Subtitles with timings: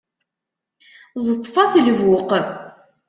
[1.25, 2.29] Ẓeṭṭef-as lbuq.